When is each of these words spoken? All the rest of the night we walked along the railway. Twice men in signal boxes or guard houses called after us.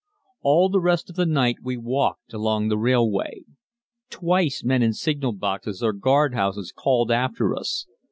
All 0.41 0.67
the 0.69 0.81
rest 0.81 1.11
of 1.11 1.15
the 1.15 1.27
night 1.27 1.57
we 1.61 1.77
walked 1.77 2.33
along 2.33 2.69
the 2.69 2.77
railway. 2.79 3.43
Twice 4.09 4.63
men 4.63 4.81
in 4.81 4.93
signal 4.93 5.33
boxes 5.33 5.83
or 5.83 5.93
guard 5.93 6.33
houses 6.33 6.73
called 6.75 7.11
after 7.11 7.55
us. 7.55 7.85